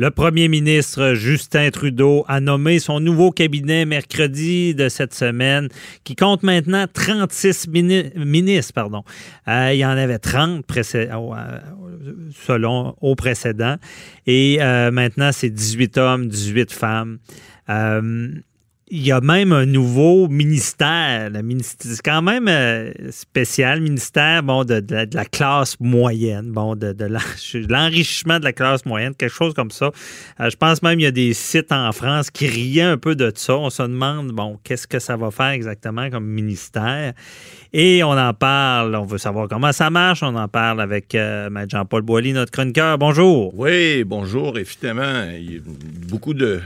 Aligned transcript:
Le 0.00 0.10
premier 0.10 0.48
ministre 0.48 1.12
Justin 1.12 1.68
Trudeau 1.68 2.24
a 2.26 2.40
nommé 2.40 2.78
son 2.78 3.00
nouveau 3.00 3.32
cabinet 3.32 3.84
mercredi 3.84 4.74
de 4.74 4.88
cette 4.88 5.12
semaine, 5.12 5.68
qui 6.04 6.16
compte 6.16 6.42
maintenant 6.42 6.86
36 6.90 7.68
ministres. 8.16 8.72
Pardon. 8.72 9.04
Euh, 9.46 9.74
il 9.74 9.78
y 9.78 9.84
en 9.84 9.90
avait 9.90 10.18
30 10.18 10.64
euh, 10.94 11.58
selon 12.32 12.96
au 13.02 13.14
précédent. 13.14 13.76
Et 14.26 14.56
euh, 14.62 14.90
maintenant, 14.90 15.32
c'est 15.32 15.50
18 15.50 15.98
hommes, 15.98 16.28
18 16.28 16.72
femmes 16.72 17.18
il 18.92 19.06
y 19.06 19.12
a 19.12 19.20
même 19.20 19.52
un 19.52 19.66
nouveau 19.66 20.26
ministère. 20.26 21.30
C'est 21.68 22.02
quand 22.02 22.22
même 22.22 22.48
euh, 22.48 22.92
spécial, 23.10 23.80
ministère 23.80 24.42
bon, 24.42 24.64
de, 24.64 24.82
la 25.12 25.24
classe 25.24 25.78
moyenne, 25.78 26.50
bon, 26.50 26.74
de, 26.74 26.92
de 26.92 27.04
l'enrichissement 27.68 28.40
de 28.40 28.44
la 28.44 28.52
classe 28.52 28.84
moyenne, 28.84 29.14
quelque 29.14 29.32
chose 29.32 29.54
comme 29.54 29.70
ça. 29.70 29.92
Euh, 30.40 30.50
je 30.50 30.56
pense 30.56 30.82
même 30.82 30.94
qu'il 30.94 31.04
y 31.04 31.06
a 31.06 31.12
des 31.12 31.34
sites 31.34 31.70
en 31.70 31.92
France 31.92 32.30
qui 32.30 32.48
riaient 32.48 32.82
un 32.82 32.98
peu 32.98 33.14
de 33.14 33.30
ça. 33.34 33.56
On 33.56 33.70
se 33.70 33.82
demande, 33.82 34.32
bon, 34.32 34.58
qu'est-ce 34.64 34.88
que 34.88 34.98
ça 34.98 35.16
va 35.16 35.30
faire 35.30 35.50
exactement 35.50 36.10
comme 36.10 36.26
ministère? 36.26 37.12
Et 37.72 38.02
on 38.02 38.10
en 38.10 38.34
parle, 38.34 38.96
on 38.96 39.04
veut 39.04 39.18
savoir 39.18 39.46
comment 39.48 39.70
ça 39.70 39.90
marche. 39.90 40.24
On 40.24 40.34
en 40.34 40.48
parle 40.48 40.80
avec 40.80 41.14
euh, 41.14 41.48
Jean-Paul 41.68 42.02
Boilly, 42.02 42.32
notre 42.32 42.50
chroniqueur. 42.50 42.98
Bonjour. 42.98 43.56
Oui, 43.56 44.02
bonjour. 44.02 44.58
Évidemment, 44.58 45.28
beaucoup 46.08 46.34
de 46.34 46.60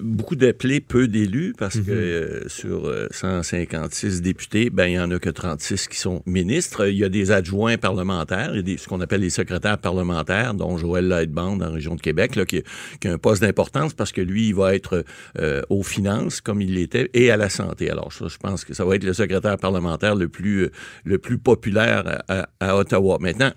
beaucoup 0.00 0.36
d'appelés, 0.36 0.80
peu 0.80 1.08
d'élus 1.08 1.39
parce 1.56 1.78
que 1.78 1.90
mhm. 1.90 1.98
euh, 1.98 2.48
sur 2.48 2.92
156 3.10 4.18
euh, 4.18 4.20
députés, 4.20 4.70
ben 4.70 4.86
il 4.86 4.94
y 4.94 5.00
en 5.00 5.10
a 5.10 5.18
que 5.18 5.30
36 5.30 5.88
qui 5.88 5.96
sont 5.96 6.22
ministres. 6.26 6.88
Il 6.88 6.96
y 6.96 7.04
a 7.04 7.08
des 7.08 7.30
adjoints 7.30 7.78
parlementaires, 7.78 8.52
il 8.54 8.68
y 8.68 8.74
a 8.74 8.78
ce 8.78 8.88
qu'on 8.88 9.00
appelle 9.00 9.20
les 9.20 9.30
secrétaires 9.30 9.78
parlementaires, 9.78 10.54
dont 10.54 10.76
Joël 10.76 11.08
Lightband 11.08 11.56
dans 11.56 11.66
la 11.66 11.72
région 11.72 11.94
de 11.94 12.00
Québec, 12.00 12.36
là, 12.36 12.44
qui, 12.44 12.62
qui, 13.00 13.08
a 13.08 13.12
un 13.12 13.18
poste 13.18 13.42
d'importance 13.42 13.94
parce 13.94 14.12
que 14.12 14.20
lui, 14.20 14.48
il 14.48 14.54
va 14.54 14.74
être 14.74 15.04
euh, 15.38 15.62
aux 15.68 15.82
finances 15.82 16.40
comme 16.40 16.60
il 16.60 16.74
l'était 16.74 17.10
et 17.14 17.30
à 17.30 17.36
la 17.36 17.48
santé. 17.48 17.90
Alors 17.90 18.10
je 18.10 18.36
pense 18.38 18.64
que 18.64 18.74
ça 18.74 18.84
va 18.84 18.96
être 18.96 19.04
le 19.04 19.12
secrétaire 19.12 19.56
parlementaire 19.56 20.14
le 20.14 20.28
plus 20.28 20.70
le 21.04 21.18
plus 21.18 21.38
populaire 21.38 22.22
à, 22.28 22.76
Ottawa. 22.76 23.18
Maintenant, 23.20 23.52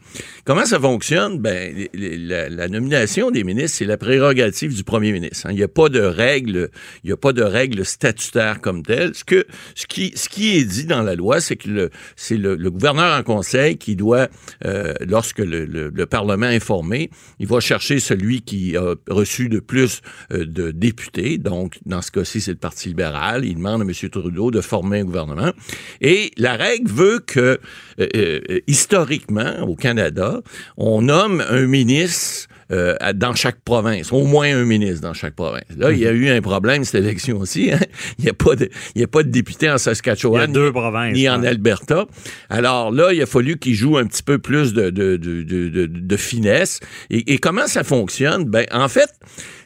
comment 0.46 0.66
ça 0.66 0.80
fonctionne? 0.80 1.40
Ben 1.40 1.88
la, 1.94 2.68
nomination 2.68 3.32
des 3.32 3.44
ministres, 3.44 3.78
c'est 3.78 3.86
la 3.86 3.98
prérogative 3.98 4.76
du 4.76 4.84
premier 4.84 5.12
ministre. 5.12 5.48
Hein. 5.48 5.52
Il 5.52 5.58
n'y 5.58 5.64
a 5.64 5.68
pas 5.68 5.90
de 5.90 6.00
règles, 6.00 6.70
il 7.04 7.08
n'y 7.08 7.14
a 7.14 7.18
pas 7.18 7.34
de 7.34 7.44
règles 7.44 7.73
le 7.74 7.84
statutaire 7.84 8.62
comme 8.62 8.84
tel. 8.84 9.14
Ce, 9.14 9.24
qui, 9.24 10.58
est 10.58 10.64
dit 10.66 10.86
dans 10.86 11.02
la 11.02 11.16
loi, 11.16 11.42
c'est 11.42 11.56
que 11.56 11.90
c'est 12.16 12.38
le, 12.38 12.56
gouverneur 12.70 13.18
en 13.18 13.24
conseil 13.24 13.78
qui 13.78 13.96
doit, 13.96 14.28
euh, 14.66 14.94
lorsque 15.02 15.40
le, 15.40 15.66
le, 15.66 16.06
Parlement 16.06 16.50
est 16.50 16.60
formé, 16.60 17.10
il 17.40 17.48
va 17.48 17.60
chercher 17.60 18.00
celui 18.00 18.42
qui 18.42 18.78
a 18.78 18.96
reçu 19.10 19.50
de 19.50 19.60
plus 19.60 20.02
euh, 20.32 20.46
de 20.46 20.72
députés. 20.72 21.38
Donc, 21.38 21.80
dans 21.86 22.02
ce 22.02 22.12
cas-ci, 22.12 22.42
c'est 22.42 22.52
le 22.52 22.58
Parti 22.58 22.90
libéral. 22.90 23.46
Il 23.46 23.56
demande 23.56 23.82
à 23.82 23.86
M. 23.86 24.10
Trudeau 24.10 24.52
de 24.52 24.62
former 24.62 25.00
un 25.00 25.06
gouvernement. 25.06 25.52
Et 26.02 26.32
la 26.38 26.56
règle 26.56 26.92
veut 26.92 27.20
que, 27.20 27.60
euh, 28.00 28.60
historiquement, 28.68 29.62
au 29.62 29.76
Canada, 29.76 30.42
on 30.78 31.02
nomme 31.04 31.44
un 31.50 31.66
ministre 31.66 32.48
euh, 32.72 32.96
dans 33.14 33.36
chaque 33.36 33.60
province, 33.62 34.12
au 34.12 34.26
moins 34.26 34.56
un 34.56 34.66
ministre 34.66 35.02
dans 35.02 35.14
chaque 35.14 35.36
province. 35.36 35.64
Là, 35.78 35.92
il 35.92 36.00
y 36.00 36.08
a 36.08 36.12
eu 36.12 36.30
un 36.30 36.42
problème 36.42 36.84
cette 36.84 37.04
élection 37.04 37.40
aussi. 37.40 37.72
Hein. 37.72 37.80
Il 38.20 38.26
n'y 38.26 38.30
a 38.30 38.34
pas 38.34 38.56
de, 38.56 38.70
il 38.96 39.04
a 39.04 39.08
pas 39.08 39.24
de 39.24 39.30
député 39.30 39.70
en 39.70 39.78
Saskatchewan, 39.78 40.52
deux 40.52 40.72
provinces, 40.72 41.14
ni 41.14 41.28
en 41.30 41.44
Alberta. 41.44 42.06
Alors 42.50 42.92
là, 42.92 43.14
il 43.14 43.22
a 43.22 43.26
fallu 43.26 43.58
qu'il 43.58 43.76
joue 43.76 43.98
un 43.98 44.06
petit 44.06 44.24
peu 44.24 44.38
plus 44.38 44.74
de, 44.74 44.90
de, 44.90 45.18
de, 45.18 45.44
de 45.88 46.18
finesse. 46.18 46.80
Et, 47.10 47.34
et, 47.34 47.38
comment 47.38 47.68
ça 47.68 47.84
fonctionne? 47.84 48.46
Ben, 48.46 48.66
en 48.72 48.88
fait, 48.88 49.10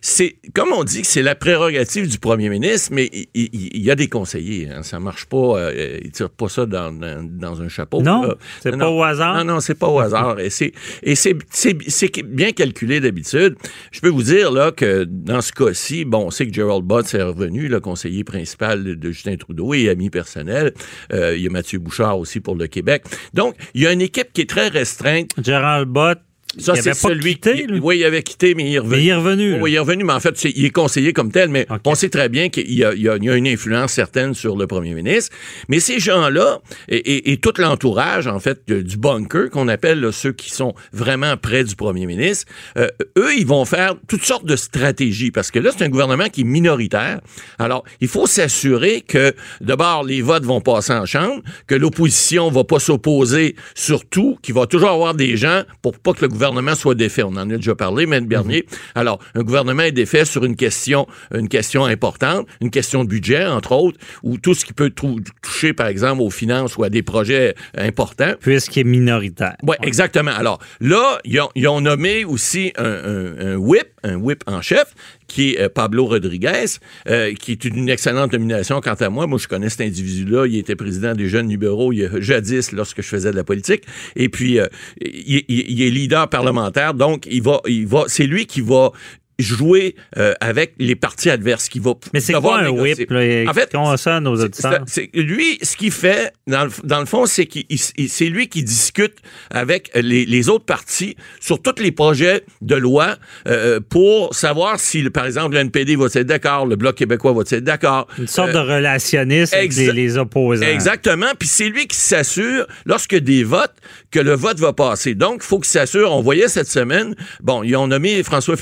c'est 0.01 0.37
comme 0.53 0.71
on 0.73 0.83
dit 0.83 1.01
que 1.01 1.07
c'est 1.07 1.21
la 1.21 1.35
prérogative 1.35 2.09
du 2.09 2.19
premier 2.19 2.49
ministre, 2.49 2.91
mais 2.93 3.09
il, 3.33 3.83
y 3.83 3.91
a 3.91 3.95
des 3.95 4.07
conseillers. 4.07 4.69
Hein. 4.69 4.83
Ça 4.83 4.99
marche 4.99 5.25
pas. 5.25 5.37
Euh, 5.37 5.99
ils 6.03 6.11
tirent 6.11 6.29
pas 6.29 6.49
ça 6.49 6.65
dans, 6.65 6.91
dans, 6.91 7.61
un 7.61 7.69
chapeau. 7.69 8.01
Non, 8.01 8.33
c'est 8.61 8.77
pas 8.77 8.89
au 8.89 9.03
hasard. 9.03 9.43
Non, 9.43 9.53
non, 9.53 9.59
c'est 9.59 9.75
pas 9.75 9.87
au 9.87 9.99
hasard. 9.99 10.39
Et 10.39 10.49
c'est 10.49 10.73
et 11.03 11.15
c'est 11.15 12.23
bien 12.23 12.51
calculé 12.51 12.99
d'habitude. 12.99 13.55
Je 13.91 13.99
peux 14.01 14.09
vous 14.09 14.23
dire 14.23 14.51
là 14.51 14.71
que 14.71 15.03
dans 15.03 15.41
ce 15.41 15.51
cas-ci, 15.51 16.05
bon, 16.05 16.27
on 16.27 16.31
sait 16.31 16.47
que 16.47 16.53
Gerald 16.53 16.83
Butts 16.83 17.13
est 17.13 17.23
revenu, 17.23 17.67
le 17.67 17.79
conseiller 17.79 18.23
principal 18.23 18.83
de, 18.83 19.11
Justin 19.11 19.37
Trudeau 19.37 19.73
et 19.73 19.89
ami 19.89 20.09
personnel. 20.09 20.73
Euh, 21.13 21.35
il 21.35 21.43
y 21.43 21.47
a 21.47 21.49
Mathieu 21.49 21.79
Bouchard 21.79 22.19
aussi 22.19 22.39
pour 22.39 22.55
le 22.55 22.67
Québec. 22.67 23.03
Donc, 23.33 23.55
il 23.73 23.81
y 23.81 23.87
a 23.87 23.91
une 23.91 24.01
équipe 24.01 24.33
qui 24.33 24.41
est 24.41 24.49
très 24.49 24.67
restreinte. 24.67 25.31
Gerald 25.41 25.87
Bott 25.87 26.19
ça, 26.57 26.75
c'est 26.75 26.93
celui 26.93 27.35
quitté, 27.35 27.67
Oui, 27.81 27.99
il 27.99 28.05
avait 28.05 28.23
quitté, 28.23 28.55
mais 28.55 28.69
il 28.69 28.75
est 28.75 28.79
revenu. 28.79 28.95
Mais 28.95 29.03
il 29.03 29.09
est 29.09 29.15
revenu. 29.15 29.61
Oui, 29.61 29.71
il 29.71 29.75
est 29.75 29.79
revenu, 29.79 30.03
mais 30.05 30.13
en 30.13 30.19
fait, 30.19 30.43
il 30.45 30.65
est 30.65 30.69
conseiller 30.69 31.13
comme 31.13 31.31
tel, 31.31 31.49
mais 31.49 31.67
on 31.85 31.93
sait 31.93 32.09
très 32.09 32.29
bien 32.29 32.49
qu'il 32.49 32.71
y, 32.71 32.79
y, 32.79 33.09
a 33.09 33.15
une 33.15 33.47
influence 33.47 33.91
certaine 33.91 34.33
sur 34.33 34.55
le 34.55 34.65
premier 34.65 34.93
ministre. 34.93 35.35
Mais 35.67 35.79
ces 35.79 35.99
gens-là, 35.99 36.59
et, 36.87 37.31
et, 37.31 37.37
tout 37.37 37.53
l'entourage, 37.57 38.27
en 38.27 38.39
fait, 38.39 38.61
du 38.67 38.97
bunker, 38.97 39.49
qu'on 39.49 39.67
appelle 39.67 40.11
ceux 40.11 40.31
qui 40.31 40.49
sont 40.49 40.73
vraiment 40.93 41.35
près 41.37 41.63
du 41.63 41.75
premier 41.75 42.05
ministre, 42.05 42.45
euh, 42.77 42.87
eux, 43.17 43.35
ils 43.37 43.45
vont 43.45 43.65
faire 43.65 43.95
toutes 44.07 44.23
sortes 44.23 44.45
de 44.45 44.55
stratégies, 44.55 45.31
parce 45.31 45.51
que 45.51 45.59
là, 45.59 45.71
c'est 45.77 45.83
un 45.83 45.89
gouvernement 45.89 46.29
qui 46.29 46.41
est 46.41 46.45
minoritaire. 46.45 47.19
Alors, 47.59 47.83
il 48.01 48.07
faut 48.07 48.25
s'assurer 48.25 49.01
que, 49.01 49.33
d'abord, 49.61 50.03
les 50.03 50.21
votes 50.21 50.45
vont 50.45 50.61
passer 50.61 50.93
en 50.93 51.05
chambre, 51.05 51.43
que 51.67 51.75
l'opposition 51.75 52.49
va 52.49 52.63
pas 52.63 52.79
s'opposer 52.79 53.55
surtout, 53.75 54.37
qu'il 54.41 54.55
va 54.55 54.65
toujours 54.65 54.89
avoir 54.89 55.13
des 55.13 55.37
gens 55.37 55.63
pour 55.81 55.99
pas 55.99 56.13
que 56.13 56.21
le 56.21 56.29
gouvernement 56.29 56.36
soit 56.75 56.95
défait. 56.95 57.23
On 57.23 57.29
en 57.29 57.37
a 57.37 57.45
déjà 57.45 57.75
parlé, 57.75 58.03
M. 58.03 58.25
Bernier. 58.25 58.65
Mhm. 58.69 58.77
Alors, 58.95 59.19
un 59.35 59.41
gouvernement 59.41 59.83
est 59.83 59.91
défait 59.91 60.25
sur 60.25 60.43
une 60.45 60.55
question, 60.55 61.07
une 61.33 61.49
question 61.49 61.85
importante, 61.85 62.47
une 62.61 62.71
question 62.71 63.03
de 63.03 63.09
budget, 63.09 63.45
entre 63.45 63.71
autres, 63.73 63.97
ou 64.23 64.37
tout 64.37 64.53
ce 64.53 64.65
qui 64.65 64.73
peut 64.73 64.89
toucher, 64.89 65.73
par 65.73 65.87
exemple, 65.87 66.21
aux 66.21 66.29
finances 66.29 66.77
ou 66.77 66.83
à 66.83 66.89
des 66.89 67.03
projets 67.03 67.55
importants. 67.77 68.33
Puisqu'il 68.39 68.81
est 68.81 68.83
minoritaire. 68.83 69.55
Oui, 69.63 69.75
exactement. 69.83 70.31
Alors, 70.31 70.59
là, 70.79 71.19
ils 71.25 71.67
ont, 71.67 71.81
nommé 71.81 72.25
aussi 72.25 72.73
un, 72.77 73.53
un 73.53 73.55
whip, 73.55 73.87
un 74.03 74.15
whip 74.15 74.43
en 74.47 74.61
chef, 74.61 74.93
qui 75.27 75.53
est 75.53 75.61
euh, 75.61 75.69
Pablo 75.69 76.05
Rodriguez, 76.05 76.65
euh, 77.07 77.33
qui 77.33 77.51
est 77.51 77.65
une 77.65 77.89
excellente 77.89 78.33
nomination 78.33 78.81
quant 78.81 78.93
à 78.93 79.09
moi. 79.09 79.27
Moi, 79.27 79.39
je 79.39 79.47
connais 79.47 79.69
cet 79.69 79.81
individu-là. 79.81 80.47
Il 80.47 80.57
était 80.57 80.75
président 80.75 81.13
des 81.13 81.27
jeunes 81.27 81.49
libéraux 81.49 81.93
il 81.93 82.09
jadis 82.21 82.71
lorsque 82.71 83.01
je 83.01 83.07
faisais 83.07 83.31
de 83.31 83.35
la 83.35 83.43
politique. 83.43 83.83
Et 84.15 84.29
puis, 84.29 84.59
euh, 84.59 84.67
il, 85.01 85.43
il, 85.47 85.81
est 85.81 85.89
leader 85.89 86.29
parlementaire. 86.29 86.93
Donc, 86.93 87.27
il 87.29 87.41
va, 87.41 87.61
il 87.67 87.87
va, 87.87 88.03
c'est 88.07 88.27
lui 88.27 88.45
qui 88.45 88.61
va 88.61 88.91
jouer 89.39 89.95
euh, 90.17 90.33
avec 90.39 90.73
les 90.79 90.95
partis 90.95 91.29
adverses 91.29 91.69
qui 91.69 91.79
vont 91.79 91.97
Mais 92.13 92.19
c'est 92.19 92.33
quoi 92.33 92.59
un 92.59 92.69
whip 92.69 93.11
En 93.47 93.53
fait, 93.53 93.73
ça 93.97 94.19
nos 94.19 94.41
auditeurs 94.41 94.83
c'est, 94.87 95.09
lui 95.13 95.59
ce 95.61 95.75
qu'il 95.75 95.91
fait 95.91 96.33
dans 96.47 96.65
le, 96.65 96.71
dans 96.83 96.99
le 96.99 97.05
fond 97.05 97.25
c'est 97.25 97.45
qu'il 97.45 97.65
c'est 97.77 98.25
lui 98.25 98.47
qui 98.47 98.63
discute 98.63 99.17
avec 99.51 99.91
les, 99.95 100.25
les, 100.25 100.49
autres 100.49 100.65
partis 100.65 101.15
sur 101.39 101.61
tous 101.61 101.81
les 101.81 101.91
projets 101.91 102.43
de 102.61 102.75
loi 102.75 103.17
euh, 103.47 103.79
pour 103.79 104.33
savoir 104.33 104.79
si 104.79 105.07
par 105.09 105.25
exemple 105.25 105.55
le 105.55 105.61
NPD 105.61 105.95
va 105.95 106.05
être 106.05 106.19
d'accord, 106.27 106.65
le 106.65 106.75
bloc 106.75 106.95
québécois 106.95 107.33
va 107.33 107.41
être 107.41 107.63
d'accord. 107.63 108.07
Une 108.17 108.27
sorte 108.27 108.51
de 108.51 108.57
euh, 108.57 108.75
relationniste 108.75 109.53
avec 109.53 109.75
les, 109.75 109.91
les, 109.91 110.17
opposants. 110.17 110.65
Exactement, 110.65 111.27
puis 111.37 111.47
c'est 111.47 111.69
lui 111.69 111.87
qui 111.87 111.97
s'assure 111.97 112.65
lorsque 112.85 113.15
des 113.15 113.43
votes 113.43 113.75
que 114.11 114.19
le 114.19 114.33
vote 114.33 114.59
va 114.59 114.73
passer. 114.73 115.15
Donc 115.15 115.41
il 115.43 115.45
faut 115.45 115.59
qu'il 115.59 115.67
s'assure, 115.67 116.11
on 116.11 116.21
voyait 116.21 116.47
cette 116.47 116.69
semaine, 116.69 117.15
bon, 117.41 117.63
ils 117.63 117.75
ont 117.75 117.87
nommé 117.87 118.23
François 118.23 118.55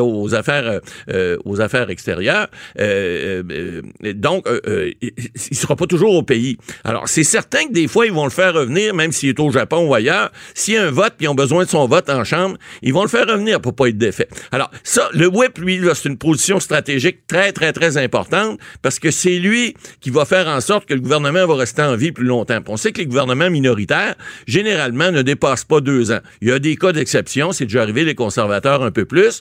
Aux 0.00 0.34
affaires 0.34 0.66
euh, 0.66 0.80
euh, 1.10 1.36
aux 1.44 1.60
affaires 1.60 1.90
extérieures. 1.90 2.48
Euh, 2.78 3.82
donc, 4.14 4.46
il 5.00 5.56
sera 5.56 5.76
pas 5.76 5.86
toujours 5.86 6.14
au 6.14 6.22
pays. 6.22 6.56
Alors, 6.84 7.08
c'est 7.08 7.24
certain 7.24 7.66
que 7.66 7.72
des 7.72 7.88
fois, 7.88 8.06
ils 8.06 8.12
vont 8.12 8.24
le 8.24 8.30
faire 8.30 8.54
revenir, 8.54 8.94
même 8.94 9.12
s'il 9.12 9.30
est 9.30 9.40
au 9.40 9.50
Japon 9.50 9.88
ou 9.88 9.94
ailleurs. 9.94 10.30
S'il 10.54 10.74
y 10.74 10.76
a 10.76 10.84
un 10.84 10.90
vote, 10.90 11.14
puis 11.16 11.26
ils 11.26 11.28
ont 11.28 11.34
besoin 11.34 11.64
de 11.64 11.68
son 11.68 11.86
vote 11.86 12.08
en 12.10 12.24
chambre, 12.24 12.56
ils 12.82 12.92
vont 12.92 13.02
le 13.02 13.08
faire 13.08 13.26
revenir 13.26 13.60
pour 13.60 13.74
pas 13.74 13.88
être 13.88 13.98
défait. 13.98 14.28
Alors, 14.50 14.70
ça, 14.82 15.08
le 15.12 15.26
whip, 15.26 15.58
lui, 15.58 15.80
c'est 15.94 16.08
une 16.08 16.18
position 16.18 16.60
stratégique 16.60 17.26
très, 17.26 17.52
très, 17.52 17.72
très 17.72 17.96
importante 17.96 18.58
parce 18.82 18.98
que 18.98 19.10
c'est 19.10 19.38
lui 19.38 19.74
qui 20.00 20.10
va 20.10 20.24
faire 20.24 20.48
en 20.48 20.60
sorte 20.60 20.86
que 20.86 20.94
le 20.94 21.00
gouvernement 21.00 21.46
va 21.46 21.56
rester 21.56 21.82
en 21.82 21.96
vie 21.96 22.12
plus 22.12 22.26
longtemps. 22.26 22.60
on 22.68 22.76
sait 22.76 22.92
que 22.92 22.98
les 22.98 23.06
gouvernements 23.06 23.50
minoritaires, 23.50 24.14
généralement, 24.46 25.10
ne 25.10 25.22
dépassent 25.22 25.64
pas 25.64 25.80
deux 25.80 26.12
ans. 26.12 26.20
Il 26.40 26.48
y 26.48 26.52
a 26.52 26.58
des 26.58 26.76
cas 26.76 26.92
d'exception, 26.92 27.52
c'est 27.52 27.64
déjà 27.64 27.82
arrivé 27.82 28.04
les 28.04 28.14
conservateurs 28.14 28.82
un 28.82 28.90
peu 28.90 29.04
plus, 29.04 29.40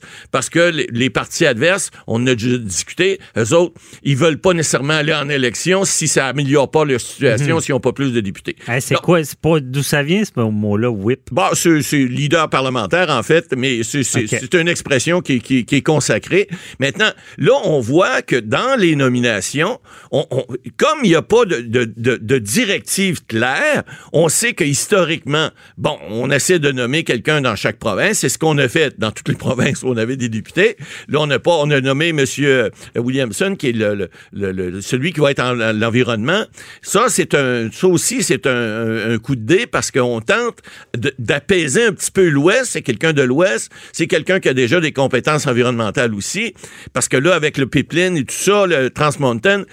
que 0.50 0.72
les, 0.92 1.10
partis 1.10 1.46
adverses, 1.46 1.92
on 2.08 2.26
a 2.28 2.36
déjà 2.36 2.58
discuté, 2.58 3.20
eux 3.38 3.54
autres, 3.54 3.74
ils 4.04 4.16
veulent 4.16 4.40
pas 4.40 4.54
nécessairement 4.54 4.94
aller 4.94 5.14
en 5.14 5.30
élection 5.30 5.86
si 5.86 6.08
ça 6.08 6.28
améliore 6.28 6.70
pas 6.72 6.86
leur 6.86 7.00
situation, 7.00 7.56
mhm. 7.56 7.62
s'ils 7.62 7.74
n'ont 7.74 7.80
pas 7.80 7.94
plus 7.94 8.12
de 8.12 8.22
députés. 8.22 8.56
c'est 8.80 8.96
quoi, 8.96 9.24
c'est 9.24 9.40
pas 9.40 9.60
d'où 9.60 9.84
ça 9.84 10.04
vient 10.04 10.24
ce 10.24 10.40
mot-là, 10.40 10.90
whip? 10.90 11.30
Bah, 11.32 11.52
c'est, 11.54 11.80
leader 11.98 12.50
parlementaire, 12.50 13.10
en 13.10 13.24
fait, 13.24 13.54
mais 13.56 13.82
c'est, 13.84 14.54
une 14.54 14.68
expression 14.68 15.22
qui, 15.22 15.66
est 15.72 15.82
consacrée. 15.82 16.48
Maintenant, 16.80 17.12
là, 17.38 17.54
on 17.64 17.80
voit 17.80 18.22
que 18.22 18.36
dans 18.36 18.80
les 18.80 18.96
nominations, 18.96 19.80
comme 20.12 21.00
il 21.04 21.10
n'y 21.10 21.16
a 21.16 21.22
pas 21.22 21.46
de, 21.46 21.62
de, 21.62 22.38
directive 22.38 23.26
claire, 23.26 23.84
on 24.14 24.30
sait 24.30 24.54
que 24.54 24.64
historiquement, 24.64 25.50
bon, 25.78 25.98
on 26.10 26.30
essaie 26.32 26.60
de 26.60 26.72
nommer 26.72 27.04
quelqu'un 27.04 27.42
dans 27.42 27.56
chaque 27.56 27.78
province. 27.78 28.20
C'est 28.20 28.30
ce 28.30 28.38
qu'on 28.38 28.58
a 28.58 28.68
fait 28.68 28.98
dans 29.00 29.12
toutes 29.12 29.30
les 29.30 29.36
provinces 29.48 29.84
où 29.84 29.88
on 29.88 29.98
avait 29.98 30.18
des 30.18 30.30
députés. 30.32 30.78
Là, 31.08 31.20
on 31.22 31.30
a 31.30 31.40
pas, 31.40 31.52
on 31.52 31.70
a 31.70 31.82
nommé 31.82 32.10
M. 32.10 32.26
Williamson, 32.96 33.56
qui 33.56 33.70
est 33.70 33.72
le, 33.74 34.10
le, 34.34 34.82
celui 34.82 35.14
qui 35.14 35.20
va 35.20 35.32
être 35.32 35.44
en 35.44 35.54
l'environnement. 35.54 36.46
Ça, 36.82 37.06
c'est 37.10 37.36
un, 37.36 37.70
ça 37.72 37.88
aussi, 37.88 38.24
c'est 38.24 38.48
un, 38.48 39.14
un, 39.14 39.18
coup 39.20 39.36
de 39.36 39.42
dé 39.42 39.68
parce 39.68 39.92
qu'on 39.92 40.22
tente 40.22 40.60
d'apaiser 41.20 41.86
un 41.86 41.94
petit 41.94 42.12
peu 42.12 42.30
l'Ouest. 42.30 42.72
C'est 42.72 42.82
quelqu'un 42.82 43.14
de 43.14 43.22
l'Ouest. 43.22 43.72
C'est 43.94 44.08
quelqu'un 44.08 44.40
qui 44.40 44.50
a 44.50 44.54
déjà 44.54 44.80
des 44.80 44.92
compétences 44.92 45.48
environnementales 45.48 46.14
aussi. 46.14 46.54
Parce 46.94 47.08
que 47.08 47.18
là, 47.18 47.36
avec 47.36 47.58
le 47.58 47.68
pipeline 47.68 48.18
et 48.18 48.24
tout 48.24 48.36
ça, 48.36 48.66
le 48.66 48.90
Trans 48.90 49.12
Mountain, 49.20 49.66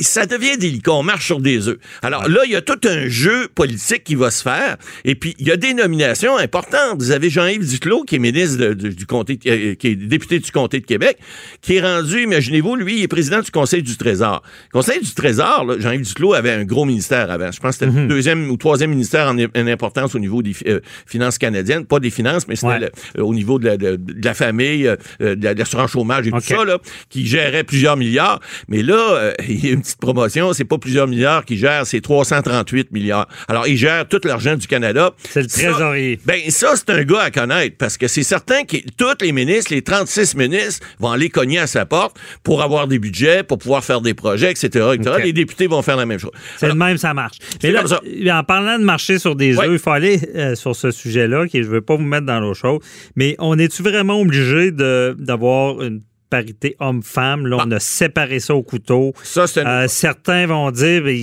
ça 0.00 0.26
devient 0.26 0.56
délicat. 0.56 0.92
On 0.92 1.02
marche 1.02 1.26
sur 1.26 1.40
des 1.40 1.68
œufs. 1.68 1.78
Alors 2.02 2.28
là, 2.28 2.42
il 2.44 2.52
y 2.52 2.56
a 2.56 2.62
tout 2.62 2.80
un 2.84 3.08
jeu 3.08 3.48
politique 3.54 4.04
qui 4.04 4.14
va 4.14 4.30
se 4.30 4.42
faire. 4.42 4.76
Et 5.04 5.14
puis, 5.14 5.34
il 5.38 5.48
y 5.48 5.50
a 5.50 5.56
des 5.56 5.74
nominations 5.74 6.36
importantes. 6.36 6.98
Vous 6.98 7.10
avez 7.10 7.30
Jean-Yves 7.30 7.68
Duclos, 7.68 8.04
qui 8.04 8.16
est 8.16 8.18
ministre 8.18 8.74
du 8.74 9.06
comté, 9.06 9.38
euh, 9.46 9.74
qui 9.74 9.88
est 9.88 9.93
député 9.96 10.38
du 10.38 10.50
comté 10.50 10.80
de 10.80 10.86
Québec, 10.86 11.18
qui 11.60 11.76
est 11.76 11.80
rendu, 11.80 12.22
imaginez-vous, 12.22 12.76
lui, 12.76 12.98
il 12.98 13.02
est 13.02 13.08
président 13.08 13.40
du 13.40 13.50
Conseil 13.50 13.82
du 13.82 13.96
Trésor. 13.96 14.42
Le 14.72 14.78
Conseil 14.78 15.00
du 15.00 15.14
Trésor, 15.14 15.66
Jean-Yves 15.78 16.06
Duclos 16.06 16.34
avait 16.34 16.52
un 16.52 16.64
gros 16.64 16.84
ministère 16.84 17.30
avant. 17.30 17.50
Je 17.50 17.60
pense 17.60 17.76
que 17.76 17.84
c'était 17.84 17.86
le 17.86 18.02
mhm. 18.02 18.08
deuxième 18.08 18.50
ou 18.50 18.56
troisième 18.56 18.90
ministère 18.90 19.28
en, 19.28 19.66
importance 19.66 20.14
au 20.14 20.18
niveau 20.18 20.42
des 20.42 20.54
euh, 20.66 20.80
finances 21.06 21.38
canadiennes. 21.38 21.86
Pas 21.86 22.00
des 22.00 22.10
finances, 22.10 22.46
mais 22.48 22.56
c'était 22.56 22.90
au 23.18 23.34
niveau 23.34 23.58
de 23.58 23.98
la, 24.22 24.34
famille, 24.34 24.86
euh, 24.86 24.96
de 25.36 25.48
l'assurance 25.48 25.92
chômage 25.92 26.26
et 26.26 26.30
tout 26.30 26.40
ça, 26.40 26.64
là, 26.64 26.78
qui 27.08 27.26
gérait 27.26 27.64
plusieurs 27.64 27.96
milliards. 27.96 28.40
Mais 28.68 28.82
là, 28.82 29.32
il 29.48 29.64
y 29.64 29.70
a 29.70 29.72
une 29.72 29.82
petite 29.82 30.00
promotion. 30.00 30.52
C'est 30.52 30.64
pas 30.64 30.78
plusieurs 30.78 31.06
milliards 31.06 31.44
qui 31.44 31.56
gèrent, 31.56 31.86
c'est 31.86 32.00
338 32.00 32.92
milliards. 32.92 33.28
Alors, 33.48 33.66
il 33.66 33.76
gère 33.76 34.06
tout 34.08 34.20
l'argent 34.24 34.56
du 34.56 34.66
Canada. 34.66 35.12
C'est 35.30 35.42
le 35.42 35.48
trésorier. 35.48 36.18
ben, 36.24 36.40
ça, 36.48 36.74
c'est 36.76 36.90
un 36.90 37.02
gars 37.04 37.20
à 37.20 37.30
connaître 37.30 37.76
parce 37.78 37.96
que 37.96 38.08
c'est 38.08 38.22
certain 38.22 38.64
que 38.64 38.76
tous 38.96 39.22
les 39.22 39.32
ministres, 39.32 39.72
les 39.72 39.82
36 39.84 40.34
ministres, 40.36 40.86
vont 40.98 41.10
aller 41.10 41.28
cogner 41.28 41.58
à 41.58 41.66
sa 41.66 41.86
porte 41.86 42.16
pour 42.42 42.62
avoir 42.62 42.88
des 42.88 42.98
budgets, 42.98 43.42
pour 43.42 43.58
pouvoir 43.58 43.84
faire 43.84 44.00
des 44.00 44.14
projets, 44.14 44.50
etc. 44.50 44.96
Les 45.22 45.32
députés 45.32 45.66
vont 45.66 45.82
faire 45.82 45.96
la 45.96 46.06
même 46.06 46.18
chose. 46.18 46.32
C'est 46.56 46.68
le 46.68 46.74
même, 46.74 46.96
ça 46.96 47.14
marche. 47.14 47.38
Mais 47.62 47.70
là, 47.70 48.38
en 48.38 48.44
parlant 48.44 48.78
de 48.78 48.84
marcher 48.84 49.18
sur 49.18 49.36
des 49.36 49.58
œufs, 49.58 49.68
il 49.70 49.78
faut 49.78 49.90
aller 49.90 50.20
euh, 50.34 50.54
sur 50.54 50.74
ce 50.74 50.90
sujet-là, 50.90 51.46
qui 51.46 51.62
je 51.62 51.68
ne 51.68 51.74
veux 51.74 51.80
pas 51.80 51.96
vous 51.96 52.02
mettre 52.02 52.26
dans 52.26 52.40
l'eau 52.40 52.54
chaude, 52.54 52.80
mais 53.16 53.36
on 53.38 53.58
est-tu 53.58 53.82
vraiment 53.82 54.20
obligé 54.20 54.70
d'avoir 54.70 55.82
une 55.82 56.00
parité 56.34 56.74
homme-femme. 56.80 57.46
Là, 57.46 57.58
on 57.64 57.70
a 57.70 57.78
séparé 57.78 58.40
ça 58.40 58.56
au 58.56 58.64
couteau. 58.64 59.12
Ça, 59.22 59.44
euh, 59.56 59.86
certains 59.86 60.46
vont 60.46 60.72
dire 60.72 61.04
ben, 61.04 61.16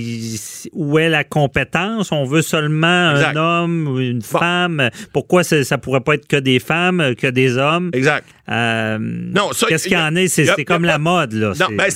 où 0.72 0.98
est 0.98 1.10
la 1.10 1.22
compétence? 1.22 2.12
On 2.12 2.24
veut 2.24 2.40
seulement 2.40 2.86
un 2.86 3.36
homme 3.36 3.88
ou 3.88 4.00
une 4.00 4.22
femme. 4.22 4.88
Pourquoi 5.12 5.44
ça, 5.44 5.56
ne 5.56 5.76
pourrait 5.76 6.00
pas 6.00 6.14
être 6.14 6.26
que 6.26 6.38
des 6.38 6.60
femmes, 6.60 7.14
que 7.14 7.26
des 7.26 7.58
hommes? 7.58 7.90
Exact. 7.92 8.26
Euh, 8.50 8.96
non, 8.98 9.50
qu'est-ce 9.68 9.84
qu'il 9.84 9.98
y 9.98 10.00
en 10.00 10.16
est? 10.16 10.28
C'est 10.28 10.64
comme 10.64 10.86
la 10.86 10.98
mode, 10.98 11.34
là. 11.34 11.52
Non, 11.60 11.66
ben, 11.76 11.88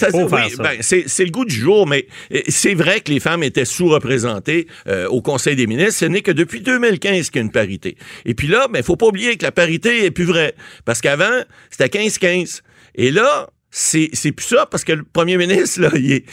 ben 0.58 0.76
c'est 0.82 1.24
le 1.24 1.30
goût 1.30 1.46
du 1.46 1.54
jour, 1.54 1.86
mais 1.86 2.06
euh, 2.34 2.40
c'est 2.48 2.74
vrai 2.74 3.00
que 3.00 3.10
les 3.10 3.20
femmes 3.20 3.42
étaient 3.42 3.64
sous-représentées 3.64 4.66
au 5.08 5.22
Conseil 5.22 5.56
des 5.56 5.66
ministres. 5.66 6.00
Ce 6.00 6.04
n'est 6.04 6.20
que 6.20 6.32
depuis 6.32 6.60
2015 6.60 7.30
qu'il 7.30 7.38
y 7.38 7.42
a 7.42 7.46
une 7.46 7.50
parité. 7.50 7.96
Et 8.26 8.34
puis 8.34 8.46
là, 8.46 8.66
il 8.68 8.72
ben, 8.72 8.80
ne 8.80 8.84
faut 8.84 8.96
pas 8.96 9.06
oublier 9.06 9.36
que 9.36 9.44
la 9.44 9.52
parité 9.52 10.04
est 10.04 10.10
plus 10.10 10.24
vraie. 10.24 10.54
Parce 10.84 11.00
qu'avant, 11.00 11.44
c'était 11.70 11.86
15-15. 11.86 12.60
Et 12.98 13.10
là, 13.10 13.50
c'est, 13.78 14.08
c'est 14.14 14.32
plus 14.32 14.46
ça 14.46 14.64
parce 14.64 14.84
que 14.84 14.92
le 14.92 15.02
premier 15.02 15.36
ministre, 15.36 15.82
là, 15.82 15.90
il 15.96 16.10
est, 16.10 16.24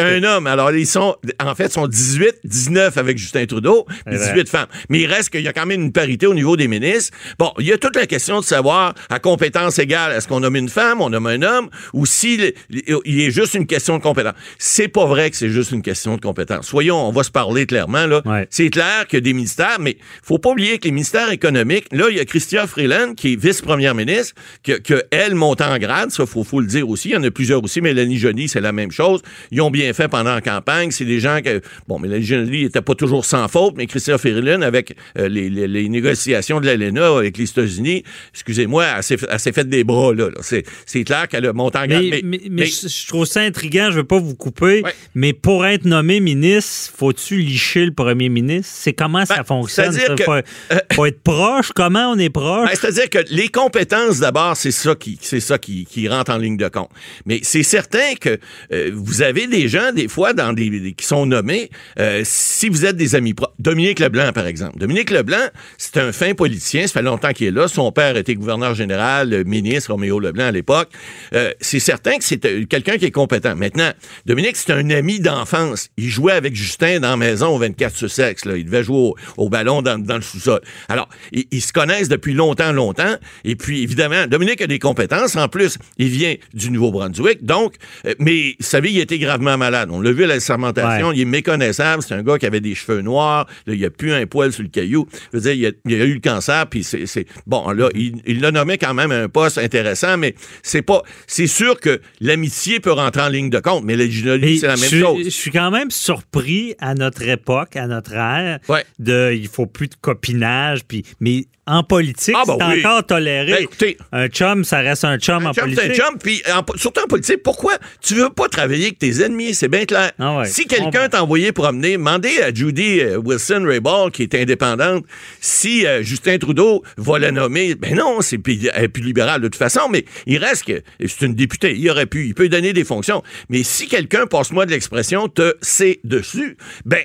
un, 0.00 0.24
homme. 0.24 0.48
Alors, 0.48 0.72
ils 0.72 0.84
sont, 0.84 1.14
en 1.40 1.54
fait, 1.54 1.72
sont 1.72 1.86
18, 1.86 2.40
19 2.42 2.98
avec 2.98 3.18
Justin 3.18 3.46
Trudeau, 3.46 3.86
mais 4.04 4.18
18 4.18 4.48
femmes. 4.48 4.66
Mais 4.88 5.02
il 5.02 5.06
reste 5.06 5.30
qu'il 5.30 5.42
y 5.42 5.48
a 5.48 5.52
quand 5.52 5.64
même 5.64 5.80
une 5.80 5.92
parité 5.92 6.26
au 6.26 6.34
niveau 6.34 6.56
des 6.56 6.66
ministres. 6.66 7.16
Bon, 7.38 7.52
il 7.60 7.66
y 7.66 7.72
a 7.72 7.78
toute 7.78 7.94
la 7.94 8.06
question 8.06 8.40
de 8.40 8.44
savoir, 8.44 8.94
à 9.10 9.20
compétence 9.20 9.78
égale, 9.78 10.10
est-ce 10.10 10.26
qu'on 10.26 10.40
nomme 10.40 10.56
une 10.56 10.68
femme, 10.68 11.00
on 11.00 11.08
nomme 11.08 11.28
un 11.28 11.40
homme, 11.42 11.70
ou 11.92 12.04
s'il 12.04 12.52
il 12.68 13.20
est 13.20 13.30
juste 13.30 13.54
une 13.54 13.68
question 13.68 13.96
de 13.96 14.02
compétence. 14.02 14.34
C'est 14.58 14.88
pas 14.88 15.06
vrai 15.06 15.30
que 15.30 15.36
c'est 15.36 15.50
juste 15.50 15.70
une 15.70 15.82
question 15.82 16.16
de 16.16 16.20
compétence. 16.20 16.66
Soyons, 16.66 16.96
on 16.96 17.12
va 17.12 17.22
se 17.22 17.30
parler 17.30 17.66
clairement, 17.66 18.06
là. 18.06 18.22
C'est 18.50 18.70
clair 18.70 19.06
qu'il 19.06 19.18
y 19.18 19.22
a 19.22 19.24
des 19.24 19.34
ministères, 19.34 19.78
mais 19.78 19.98
faut 20.24 20.38
pas 20.38 20.50
oublier 20.50 20.78
que 20.78 20.86
les 20.86 20.92
ministères 20.92 21.30
économiques, 21.30 21.86
là, 21.92 22.06
il 22.10 22.16
y 22.16 22.20
a 22.20 22.24
Christian 22.24 22.66
Freeland, 22.66 23.14
qui 23.14 23.34
est 23.34 23.36
vice-première 23.36 23.94
ministre, 23.94 24.34
que, 24.64 24.72
que 24.72 25.04
elle 25.12 25.36
monte 25.36 25.60
en 25.60 25.78
grade, 25.78 26.10
ça, 26.10 26.26
faut, 26.26 26.42
faut 26.42 26.60
le 26.60 26.66
dire 26.66 26.87
aussi. 26.88 27.10
Il 27.10 27.12
y 27.12 27.16
en 27.16 27.22
a 27.22 27.30
plusieurs 27.30 27.62
aussi. 27.62 27.80
Mélanie 27.80 28.18
Joly, 28.18 28.48
c'est 28.48 28.60
la 28.60 28.72
même 28.72 28.90
chose. 28.90 29.20
Ils 29.50 29.60
ont 29.60 29.70
bien 29.70 29.92
fait 29.92 30.08
pendant 30.08 30.34
la 30.34 30.40
campagne. 30.40 30.90
C'est 30.90 31.04
des 31.04 31.20
gens 31.20 31.40
que, 31.44 31.60
bon, 31.86 31.98
Mélanie 31.98 32.24
Joly 32.24 32.64
n'était 32.64 32.82
pas 32.82 32.94
toujours 32.94 33.24
sans 33.24 33.48
faute, 33.48 33.74
mais 33.76 33.86
Christian 33.86 34.18
Ferrelin, 34.18 34.62
avec 34.62 34.94
euh, 35.18 35.28
les, 35.28 35.88
négociations 35.88 36.60
de 36.60 36.66
l'ALENA 36.66 37.18
avec 37.18 37.38
les 37.38 37.48
États-Unis, 37.48 38.04
excusez-moi, 38.32 38.84
elle 38.96 39.02
s'est 39.40 39.52
fait 39.52 39.68
des 39.68 39.84
bras, 39.84 40.14
là. 40.14 40.28
C'est 40.40 41.04
clair 41.04 41.28
qu'elle 41.28 41.46
a 41.46 41.52
monté 41.52 41.78
en 41.78 41.86
mais, 41.86 42.20
mais, 42.22 42.40
mais, 42.50 42.66
je 42.66 43.06
trouve 43.06 43.24
ça 43.24 43.40
intriguant, 43.40 43.90
je 43.90 43.96
veux 43.96 44.04
pas 44.04 44.18
vous 44.18 44.34
couper, 44.34 44.82
mais 45.14 45.32
pour 45.32 45.66
être 45.66 45.84
nommé 45.84 46.20
ministre, 46.20 46.92
faut-tu 46.96 47.38
licher 47.38 47.84
le 47.84 47.92
premier 47.92 48.28
ministre? 48.28 48.72
C'est 48.74 48.92
comment 48.92 49.24
ça 49.24 49.38
ben, 49.38 49.44
fonctionne? 49.44 49.92
C'est-à-dire 49.92 50.42
faut, 50.92 51.06
être 51.06 51.22
proche? 51.22 51.72
Comment 51.74 52.12
on 52.12 52.18
est 52.18 52.30
proche? 52.30 52.68
Ben, 52.68 52.74
c'est-à-dire 52.74 53.10
que 53.10 53.18
les 53.30 53.48
compétences, 53.48 54.20
d'abord, 54.20 54.56
c'est 54.56 54.70
ça 54.70 54.94
qui, 54.94 55.18
c'est 55.20 55.40
ça 55.40 55.58
qui, 55.58 55.86
qui 55.86 56.08
rentre 56.08 56.32
en 56.32 56.38
ligne 56.38 56.56
de 56.56 56.67
compte. 56.70 56.90
Mais 57.26 57.40
c'est 57.42 57.62
certain 57.62 58.14
que 58.20 58.38
euh, 58.72 58.90
vous 58.94 59.22
avez 59.22 59.46
des 59.46 59.68
gens, 59.68 59.92
des 59.92 60.08
fois, 60.08 60.32
dans 60.32 60.52
des, 60.52 60.94
qui 60.96 61.06
sont 61.06 61.26
nommés, 61.26 61.70
euh, 61.98 62.22
si 62.24 62.68
vous 62.68 62.84
êtes 62.84 62.96
des 62.96 63.14
amis 63.14 63.34
propres. 63.34 63.54
Dominique 63.58 63.98
Leblanc, 63.98 64.32
par 64.32 64.46
exemple. 64.46 64.78
Dominique 64.78 65.10
Leblanc, 65.10 65.48
c'est 65.76 65.96
un 65.98 66.12
fin 66.12 66.34
politicien, 66.34 66.86
ça 66.86 66.94
fait 66.94 67.02
longtemps 67.02 67.32
qu'il 67.32 67.46
est 67.46 67.52
là. 67.52 67.68
Son 67.68 67.92
père 67.92 68.16
était 68.16 68.34
gouverneur 68.34 68.74
général, 68.74 69.44
ministre, 69.44 69.92
Roméo 69.92 70.20
Leblanc 70.20 70.46
à 70.46 70.52
l'époque. 70.52 70.90
Euh, 71.34 71.52
c'est 71.60 71.80
certain 71.80 72.18
que 72.18 72.24
c'est 72.24 72.66
quelqu'un 72.68 72.98
qui 72.98 73.06
est 73.06 73.10
compétent. 73.10 73.54
Maintenant, 73.56 73.90
Dominique, 74.26 74.56
c'est 74.56 74.72
un 74.72 74.90
ami 74.90 75.20
d'enfance. 75.20 75.88
Il 75.96 76.08
jouait 76.08 76.32
avec 76.32 76.54
Justin 76.54 77.00
dans 77.00 77.10
la 77.10 77.16
maison 77.16 77.48
au 77.48 77.58
24 77.58 77.96
Sussex. 77.96 78.44
Là. 78.44 78.56
Il 78.56 78.64
devait 78.64 78.84
jouer 78.84 79.12
au, 79.36 79.48
ballon 79.48 79.82
dans, 79.82 79.96
le 79.96 80.22
sous-sol. 80.22 80.60
Alors, 80.88 81.08
ils, 81.32 81.46
ils, 81.50 81.62
se 81.62 81.72
connaissent 81.72 82.08
depuis 82.08 82.34
longtemps, 82.34 82.72
longtemps. 82.72 83.16
Et 83.44 83.56
puis, 83.56 83.82
évidemment, 83.82 84.26
Dominique 84.26 84.62
a 84.62 84.66
des 84.66 84.78
compétences. 84.78 85.36
En 85.36 85.48
plus, 85.48 85.78
il 85.98 86.08
vient 86.08 86.34
du 86.58 86.70
nouveau 86.70 86.90
brunswick 86.90 87.44
Donc, 87.44 87.74
euh, 88.06 88.14
mais, 88.18 88.56
vous 88.58 88.66
savez, 88.66 88.90
il 88.90 88.98
était 88.98 89.18
gravement 89.18 89.56
malade. 89.56 89.88
On 89.92 90.00
l'a 90.00 90.12
vu 90.12 90.24
à 90.24 90.26
la 90.26 90.40
sermentation. 90.40 91.12
Il 91.12 91.20
est 91.20 91.24
méconnaissable. 91.24 92.02
C'est 92.02 92.14
un 92.14 92.22
gars 92.22 92.38
qui 92.38 92.46
avait 92.46 92.60
des 92.60 92.74
cheveux 92.74 93.00
noirs. 93.00 93.46
il 93.66 93.78
n'y 93.78 93.84
a 93.84 93.90
plus 93.90 94.12
un 94.12 94.26
poil 94.26 94.52
sur 94.52 94.62
le 94.62 94.68
caillou. 94.68 95.06
Je 95.32 95.38
veux 95.38 95.42
dire, 95.42 95.72
il 95.86 95.96
a, 95.96 96.02
a 96.02 96.04
eu 96.04 96.14
le 96.14 96.20
cancer. 96.20 96.66
Puis 96.66 96.84
c'est, 96.84 97.26
bon, 97.46 97.70
là, 97.70 97.88
il 97.94 98.40
l'a 98.40 98.50
nommé 98.50 98.78
quand 98.78 98.94
même 98.94 99.12
un 99.12 99.28
poste 99.28 99.58
intéressant, 99.58 100.16
mais 100.16 100.34
c'est 100.62 100.82
pas, 100.82 101.02
c'est 101.26 101.46
sûr 101.46 101.80
que 101.80 102.00
l'amitié 102.20 102.80
peut 102.80 102.92
rentrer 102.92 103.22
en 103.22 103.28
ligne 103.28 103.50
de 103.50 103.60
compte, 103.60 103.84
mais 103.84 103.96
la 103.96 104.04
c'est 104.08 104.66
la 104.66 104.76
même 104.76 104.90
chose. 104.90 105.24
Je 105.24 105.30
suis 105.30 105.50
quand 105.50 105.70
même 105.70 105.90
surpris 105.90 106.74
à 106.80 106.94
notre 106.94 107.26
époque, 107.28 107.76
à 107.76 107.86
notre 107.86 108.12
ère, 108.14 108.58
de, 108.98 109.32
il 109.34 109.48
faut 109.48 109.66
plus 109.66 109.88
de 109.88 109.94
copinage, 110.00 110.84
puis, 110.84 111.04
mais 111.20 111.46
en 111.66 111.82
politique, 111.82 112.34
ah, 112.36 112.44
c'est 112.46 112.62
encore 112.62 113.04
toléré. 113.04 113.68
Ben, 113.78 113.94
un 114.12 114.28
chum, 114.28 114.64
ça 114.64 114.78
reste 114.78 115.04
un 115.04 115.18
chum 115.18 115.46
en 115.46 115.52
politique. 115.52 115.90
Un 115.90 115.94
chum, 115.94 116.18
puis 116.18 116.42
surtout 116.76 117.00
en 117.02 117.06
politique, 117.06 117.42
pourquoi 117.42 117.74
tu 118.00 118.14
veux 118.14 118.30
pas 118.30 118.48
travailler 118.48 118.86
avec 118.86 118.98
tes 118.98 119.22
ennemis? 119.22 119.54
C'est 119.54 119.68
bien 119.68 119.84
clair. 119.84 120.12
Ah 120.18 120.42
si 120.44 120.66
quelqu'un 120.66 121.08
t'a 121.08 121.22
envoyé 121.22 121.52
pour 121.52 121.66
amener, 121.66 121.92
demandez 121.92 122.40
à 122.42 122.52
Judy 122.52 123.00
euh, 123.00 123.18
Wilson-Raybould, 123.18 124.12
qui 124.12 124.22
est 124.22 124.34
indépendante, 124.34 125.04
si 125.40 125.86
euh, 125.86 126.02
Justin 126.02 126.38
Trudeau 126.38 126.82
va 126.96 127.18
la 127.18 127.30
nommer. 127.30 127.74
Ben 127.74 127.94
non, 127.94 128.20
c'est 128.20 128.38
plus, 128.38 128.68
plus 128.92 129.02
libéral 129.02 129.40
de 129.40 129.48
toute 129.48 129.56
façon, 129.56 129.88
mais 129.90 130.04
il 130.26 130.38
reste 130.38 130.64
que 130.64 130.82
c'est 131.00 131.26
une 131.26 131.34
députée. 131.34 131.74
Il 131.76 131.88
aurait 131.90 132.06
pu, 132.06 132.26
il 132.26 132.34
peut 132.34 132.48
donner 132.48 132.72
des 132.72 132.84
fonctions. 132.84 133.22
Mais 133.48 133.62
si 133.62 133.88
quelqu'un, 133.88 134.26
passe-moi 134.26 134.66
de 134.66 134.70
l'expression, 134.70 135.28
te 135.28 135.56
sait 135.62 136.00
dessus, 136.04 136.56
ben, 136.84 137.02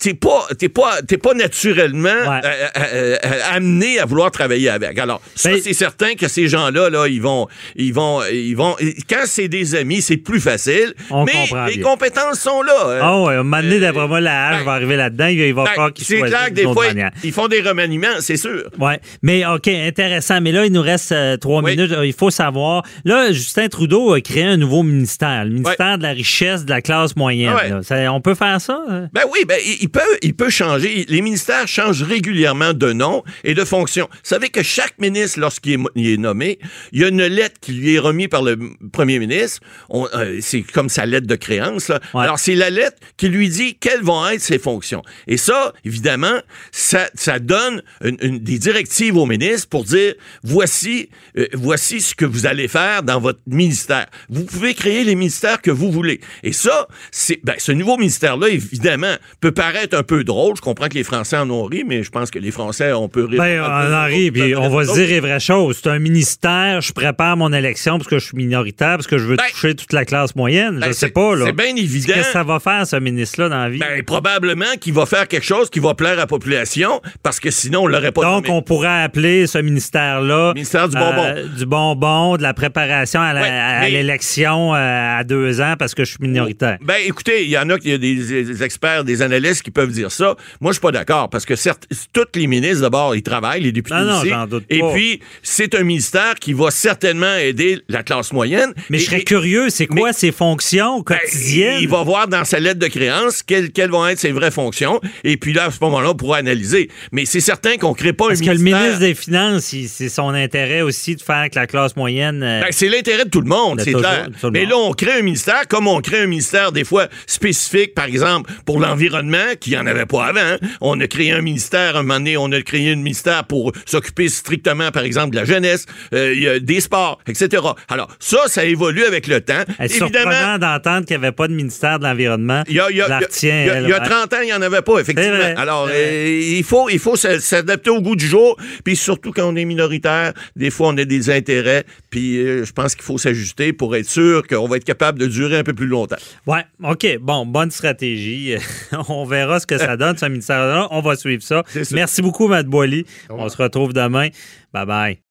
t'es 0.00 0.14
pas, 0.14 0.46
t'es 0.58 0.68
pas, 0.68 1.02
t'es 1.02 1.18
pas 1.18 1.34
naturellement 1.34 2.08
euh, 2.08 3.16
amené 3.50 3.98
à 3.98 4.04
vouloir 4.06 4.30
travailler 4.30 4.68
avec. 4.68 4.98
Alors, 4.98 5.20
ça, 5.34 5.50
ben, 5.50 5.60
c'est 5.62 5.74
certain 5.74 6.14
que 6.14 6.28
ces 6.28 6.48
gens-là, 6.48 6.90
là, 6.90 7.06
ils 7.06 7.22
vont, 7.22 7.48
ils 7.76 7.92
vont, 7.92 8.22
ils 8.24 8.54
vont. 8.54 8.63
Quand 9.08 9.24
c'est 9.26 9.48
des 9.48 9.74
amis, 9.74 10.02
c'est 10.02 10.16
plus 10.16 10.40
facile. 10.40 10.94
mais 11.10 11.48
les 11.68 11.80
compétences 11.80 12.40
sont 12.40 12.62
là. 12.62 12.72
Hein. 12.86 12.98
Ah 13.00 13.16
oh, 13.16 13.26
ouais, 13.26 13.34
un 13.34 13.42
moment 13.42 13.62
donné, 13.62 13.80
d'après 13.80 14.08
moi, 14.08 14.20
la 14.20 14.48
hache 14.48 14.58
ben, 14.58 14.64
va 14.64 14.72
arriver 14.72 14.96
là-dedans. 14.96 15.26
Il 15.26 15.54
va 15.54 15.64
ben, 15.64 15.70
falloir 15.70 15.92
qu'ils 15.92 16.06
C'est 16.06 16.20
clair 16.20 16.48
que 16.48 16.54
des 16.54 16.62
fois, 16.62 16.86
ils, 17.22 17.32
font 17.32 17.48
des 17.48 17.60
remaniements, 17.60 18.20
c'est 18.20 18.36
sûr. 18.36 18.70
Oui, 18.78 18.92
mais 19.22 19.44
OK, 19.46 19.68
intéressant. 19.68 20.40
Mais 20.40 20.52
là, 20.52 20.66
il 20.66 20.72
nous 20.72 20.82
reste 20.82 21.12
euh, 21.12 21.36
trois 21.36 21.62
minutes. 21.62 21.92
Il 22.02 22.12
faut 22.12 22.30
savoir. 22.30 22.84
Là, 23.04 23.32
Justin 23.32 23.68
Trudeau 23.68 24.12
a 24.12 24.20
créé 24.20 24.44
un 24.44 24.56
nouveau 24.56 24.82
ministère, 24.82 25.44
le 25.44 25.50
ministère 25.50 25.98
de 25.98 26.02
la 26.02 26.10
richesse 26.10 26.64
de 26.64 26.70
la 26.70 26.82
classe 26.82 27.16
moyenne. 27.16 27.54
on 27.90 28.20
peut 28.20 28.34
faire 28.34 28.60
ça? 28.60 28.82
Ben 29.12 29.22
oui, 29.32 29.40
ben, 29.46 29.58
il, 29.80 29.88
peut, 29.88 30.00
il 30.22 30.34
peut 30.34 30.50
changer. 30.50 31.04
Les 31.08 31.20
ministères 31.20 31.66
changent 31.66 32.02
régulièrement 32.02 32.72
de 32.72 32.92
nom 32.92 33.22
et 33.42 33.54
de 33.54 33.64
fonction. 33.64 34.08
Vous 34.10 34.18
savez 34.22 34.48
que 34.48 34.62
chaque 34.62 34.98
ministre, 34.98 35.40
lorsqu'il 35.40 35.80
est, 35.96 36.16
nommé, 36.16 36.58
il 36.92 37.00
y 37.00 37.04
a 37.04 37.08
une 37.08 37.24
lettre 37.26 37.56
qui 37.60 37.72
lui 37.72 37.94
est 37.94 37.98
remise 37.98 38.28
par 38.28 38.42
le, 38.42 38.53
euh, 38.54 38.88
premier 38.92 39.18
ministre, 39.18 39.60
euh, 39.92 40.38
c'est 40.40 40.62
comme 40.62 40.88
sa 40.88 41.06
lettre 41.06 41.26
de 41.26 41.36
créance. 41.36 41.90
Alors, 42.14 42.38
c'est 42.38 42.54
la 42.54 42.70
lettre 42.70 42.96
qui 43.16 43.28
lui 43.28 43.48
dit 43.48 43.76
quelles 43.78 44.02
vont 44.02 44.26
être 44.28 44.40
ses 44.40 44.58
fonctions. 44.58 45.02
Et 45.26 45.36
ça, 45.36 45.72
évidemment, 45.84 46.38
ça, 46.72 47.08
ça 47.14 47.38
donne 47.38 47.82
une, 48.02 48.38
des 48.38 48.58
directives 48.58 49.16
au 49.16 49.26
ministre 49.26 49.68
pour 49.68 49.84
dire 49.84 50.14
voici, 50.42 51.08
euh, 51.38 51.46
voici 51.54 52.00
ce 52.00 52.14
que 52.14 52.24
vous 52.24 52.46
allez 52.46 52.68
faire 52.68 53.02
dans 53.02 53.20
votre 53.20 53.40
ministère. 53.46 54.06
Vous 54.28 54.44
pouvez 54.44 54.74
créer 54.74 55.04
les 55.04 55.14
ministères 55.14 55.60
que 55.60 55.70
vous 55.70 55.90
voulez. 55.90 56.20
Et 56.42 56.52
ça, 56.52 56.88
c'est 57.10 57.40
ben, 57.44 57.54
ce 57.58 57.72
nouveau 57.72 57.96
ministère-là, 57.96 58.48
évidemment, 58.48 59.14
peut 59.40 59.52
paraître 59.52 59.96
un 59.96 60.02
peu 60.02 60.24
drôle. 60.24 60.56
Je 60.56 60.62
comprends 60.62 60.88
que 60.88 60.94
les 60.94 61.04
Français 61.04 61.36
en 61.36 61.50
ont 61.50 61.64
ri, 61.64 61.84
mais 61.86 62.02
je 62.02 62.10
pense 62.10 62.30
que 62.30 62.38
les 62.38 62.50
Français, 62.50 62.92
on 62.92 63.08
peut 63.08 63.24
rire. 63.24 63.38
Ben, 63.38 63.60
on 63.62 63.94
en 63.94 64.04
rit, 64.06 64.30
puis 64.30 64.54
on 64.56 64.68
va 64.68 64.84
se 64.84 64.94
dire 64.94 65.08
les 65.08 65.20
vraies 65.20 65.40
choses. 65.40 65.80
C'est 65.82 65.90
un 65.90 65.98
ministère, 65.98 66.80
je 66.80 66.92
prépare 66.92 67.36
mon 67.36 67.52
élection 67.52 67.98
parce 67.98 68.08
que 68.08 68.18
je 68.18 68.26
suis 68.26 68.36
minoritaire, 68.44 68.96
parce 68.96 69.06
que 69.06 69.18
je 69.18 69.24
veux 69.24 69.36
ben, 69.36 69.44
toucher 69.50 69.74
toute 69.74 69.92
la 69.92 70.04
classe 70.04 70.34
moyenne. 70.36 70.76
je 70.76 70.86
ben, 70.86 70.92
sais 70.92 71.10
pas, 71.10 71.34
là. 71.34 71.46
C'est 71.46 71.52
bien 71.52 71.74
évident. 71.76 72.14
Qu'est-ce 72.14 72.26
que 72.28 72.32
ça 72.32 72.42
va 72.42 72.60
faire, 72.60 72.86
ce 72.86 72.96
ministre-là, 72.96 73.48
dans 73.48 73.62
la 73.62 73.68
vie? 73.70 73.78
Ben, 73.78 74.02
probablement 74.02 74.76
qu'il 74.80 74.92
va 74.92 75.06
faire 75.06 75.28
quelque 75.28 75.44
chose 75.44 75.70
qui 75.70 75.80
va 75.80 75.94
plaire 75.94 76.12
à 76.12 76.16
la 76.16 76.26
population, 76.26 77.00
parce 77.22 77.40
que 77.40 77.50
sinon, 77.50 77.82
on 77.82 77.86
l'aurait 77.86 78.12
pas 78.12 78.22
Donc, 78.22 78.46
on 78.48 78.62
pourrait 78.62 79.02
appeler 79.02 79.46
ce 79.46 79.58
ministère-là... 79.58 80.52
Ministère 80.54 80.88
du 80.88 80.96
bonbon. 80.96 81.24
Euh, 81.24 81.48
du 81.48 81.66
bonbon, 81.66 82.36
de 82.36 82.42
la 82.42 82.54
préparation 82.54 83.20
à 83.20 83.88
l'élection 83.88 84.74
euh, 84.74 85.18
à 85.18 85.24
deux 85.24 85.60
ans, 85.60 85.74
parce 85.78 85.94
que 85.94 86.04
je 86.04 86.10
suis 86.10 86.18
minoritaire. 86.20 86.78
Ben, 86.82 86.96
écoutez, 87.04 87.44
il 87.44 87.50
y 87.50 87.58
en 87.58 87.68
a, 87.70 87.76
y 87.84 87.92
a 87.92 87.98
des, 87.98 88.62
experts, 88.62 89.04
des 89.04 89.22
analystes 89.22 89.62
qui 89.62 89.70
peuvent 89.70 89.92
dire 89.92 90.10
ça. 90.10 90.36
Moi, 90.60 90.72
je 90.72 90.74
suis 90.74 90.82
pas 90.82 90.92
d'accord, 90.92 91.30
parce 91.30 91.44
que 91.44 91.56
certes, 91.56 91.86
tous 92.12 92.24
les 92.34 92.46
ministres, 92.46 92.82
d'abord, 92.82 93.14
ils 93.16 93.22
travaillent, 93.22 93.62
les 93.62 93.72
députés 93.72 93.94
non, 93.94 94.24
non, 94.24 94.46
Doute 94.46 94.64
Et 94.68 94.82
puis, 94.92 95.20
c'est 95.42 95.74
un 95.74 95.82
ministère 95.82 96.34
qui 96.34 96.52
va 96.52 96.70
certainement 96.70 97.34
aider 97.36 97.80
la 97.88 98.02
classe 98.02 98.32
moyenne. 98.34 98.74
Mais 98.90 98.98
je 98.98 99.06
serais 99.06 99.22
curieux, 99.22 99.70
c'est 99.70 99.86
quoi 99.86 100.12
ses 100.12 100.32
fonctions 100.32 100.98
ben, 100.98 101.16
quotidiennes? 101.16 101.78
il 101.80 101.88
va 101.88 102.02
voir 102.02 102.28
dans 102.28 102.44
sa 102.44 102.60
lettre 102.60 102.78
de 102.78 102.86
créance 102.86 103.42
quelles, 103.42 103.70
quelles, 103.70 103.90
vont 103.90 104.06
être 104.06 104.18
ses 104.18 104.32
vraies 104.32 104.50
fonctions. 104.50 105.00
Et 105.22 105.36
puis 105.36 105.52
là, 105.52 105.66
à 105.66 105.70
ce 105.70 105.78
moment-là, 105.82 106.10
on 106.10 106.14
pourra 106.14 106.38
analyser. 106.38 106.90
Mais 107.12 107.24
c'est 107.24 107.40
certain 107.40 107.76
qu'on 107.76 107.90
ne 107.90 107.94
crée 107.94 108.12
pas 108.12 108.26
un 108.26 108.28
ministère... 108.28 108.52
Est-ce 108.52 108.62
que 108.62 108.68
le 108.68 108.76
ministre 108.76 109.00
des 109.00 109.14
Finances, 109.14 109.74
c'est 109.88 110.08
son 110.08 110.28
intérêt 110.28 110.82
aussi 110.82 111.16
de 111.16 111.22
faire 111.22 111.48
que 111.50 111.58
la 111.58 111.66
classe 111.66 111.96
moyenne... 111.96 112.42
Euh, 112.42 112.60
ben, 112.60 112.68
c'est 112.70 112.88
l'intérêt 112.88 113.24
de 113.24 113.30
tout 113.30 113.40
le 113.40 113.48
monde, 113.48 113.80
c'est 113.82 113.92
clair. 113.92 114.28
Mais 114.52 114.66
là, 114.66 114.76
on 114.76 114.92
crée 114.92 115.12
un 115.12 115.22
ministère, 115.22 115.66
comme 115.68 115.88
on 115.88 116.00
crée 116.00 116.20
un 116.20 116.26
ministère 116.26 116.72
des 116.72 116.84
fois 116.84 117.08
spécifique, 117.26 117.94
par 117.94 118.06
exemple, 118.06 118.50
pour 118.66 118.80
l'environnement, 118.80 119.54
qui 119.60 119.70
n'y 119.70 119.76
en 119.76 119.86
avait 119.86 120.06
pas 120.06 120.26
avant. 120.26 120.40
Hein. 120.40 120.58
On 120.80 121.00
a 121.00 121.06
créé 121.06 121.32
un 121.32 121.40
ministère, 121.40 121.96
un 121.96 122.02
moment 122.02 122.14
donné, 122.14 122.36
on 122.36 122.50
a 122.52 122.60
créé 122.62 122.92
un 122.92 122.96
ministère 122.96 123.44
pour 123.44 123.72
s'occuper 123.86 124.28
strictement, 124.28 124.90
par 124.90 125.04
exemple, 125.04 125.30
de 125.30 125.36
la 125.36 125.44
jeunesse, 125.44 125.86
euh, 126.12 126.58
des 126.60 126.80
sports, 126.80 127.18
etc. 127.26 127.62
Alors, 127.88 128.08
ça, 128.24 128.38
ça 128.46 128.64
évolue 128.64 129.04
avec 129.04 129.26
le 129.26 129.42
temps. 129.42 129.64
C'est 129.80 129.88
surprenant 129.88 130.56
d'entendre 130.58 131.04
qu'il 131.04 131.18
n'y 131.18 131.26
avait 131.26 131.34
pas 131.34 131.46
de 131.46 131.52
ministère 131.52 131.98
de 131.98 132.04
l'environnement. 132.04 132.62
Il 132.68 132.74
y 132.74 132.80
a, 132.80 132.90
il 132.90 132.96
y 132.96 133.02
a, 133.02 133.10
30 133.10 134.32
ans, 134.32 134.36
il 134.40 134.46
n'y 134.46 134.52
en 134.54 134.62
avait 134.62 134.80
pas, 134.80 134.98
effectivement. 134.98 135.52
Alors, 135.58 135.88
euh, 135.92 136.40
il 136.56 136.64
faut, 136.64 136.88
il 136.88 136.98
faut 136.98 137.16
s'adapter 137.16 137.90
au 137.90 138.00
goût 138.00 138.16
du 138.16 138.26
jour. 138.26 138.56
Puis 138.82 138.96
surtout 138.96 139.30
quand 139.30 139.46
on 139.46 139.56
est 139.56 139.66
minoritaire, 139.66 140.32
des 140.56 140.70
fois, 140.70 140.88
on 140.88 140.96
a 140.96 141.04
des 141.04 141.28
intérêts. 141.28 141.84
Puis 142.08 142.38
euh, 142.38 142.64
je 142.64 142.72
pense 142.72 142.94
qu'il 142.94 143.04
faut 143.04 143.18
s'ajuster 143.18 143.74
pour 143.74 143.94
être 143.94 144.08
sûr 144.08 144.46
qu'on 144.46 144.68
va 144.68 144.78
être 144.78 144.84
capable 144.84 145.18
de 145.18 145.26
durer 145.26 145.58
un 145.58 145.64
peu 145.64 145.74
plus 145.74 145.86
longtemps. 145.86 146.16
Ouais, 146.46 146.64
OK. 146.82 147.18
Bon, 147.20 147.44
bonne 147.44 147.70
stratégie. 147.70 148.54
on 149.10 149.26
verra 149.26 149.60
ce 149.60 149.66
que 149.66 149.76
ça 149.76 149.98
donne, 149.98 150.16
ce 150.16 150.24
ministère-là. 150.24 150.88
On 150.92 151.02
va 151.02 151.16
suivre 151.16 151.42
ça. 151.42 151.62
Merci 151.92 152.22
beaucoup, 152.22 152.48
Matt 152.48 152.66
Boily. 152.66 153.04
On 153.28 153.50
se 153.50 153.58
retrouve 153.58 153.92
demain. 153.92 154.28
Bye 154.72 154.86
bye. 154.86 155.18